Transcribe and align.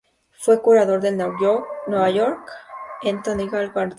Fue 0.31 0.59
curador 0.63 0.99
del 0.99 1.15
New 1.15 1.37
York 1.39 1.67
Botanical 3.03 3.69
Garden. 3.69 3.89